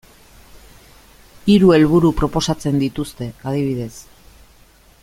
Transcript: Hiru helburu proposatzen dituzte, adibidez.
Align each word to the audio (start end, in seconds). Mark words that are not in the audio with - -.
Hiru 1.55 1.69
helburu 1.77 2.11
proposatzen 2.23 2.81
dituzte, 2.85 3.31
adibidez. 3.53 3.93